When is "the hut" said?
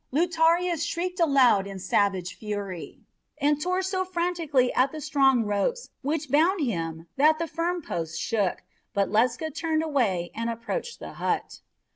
10.99-11.59